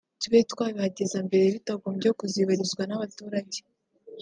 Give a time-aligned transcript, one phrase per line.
[0.19, 3.59] tube twabihageza na mbere bitagombye kuzibarizwa n’abaturage